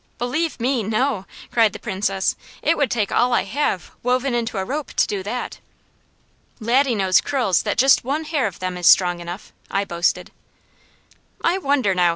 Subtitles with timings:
[0.17, 2.35] "Believe me, no!" cried the Princess.
[2.63, 5.59] "It would take all I have, woven into a rope, to do that."
[6.59, 10.31] "Laddie knows curls that just one hair of them is strong enough," I boasted.
[11.43, 12.09] "I wonder now!"